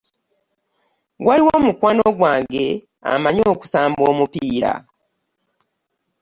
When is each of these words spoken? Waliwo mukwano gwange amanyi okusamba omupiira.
Waliwo 1.27 1.53
mukwano 1.65 2.05
gwange 2.17 2.65
amanyi 3.13 3.43
okusamba 3.53 4.01
omupiira. 4.11 4.73